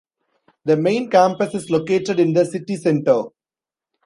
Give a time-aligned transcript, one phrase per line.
[0.65, 3.25] The main campus is located in the city centre.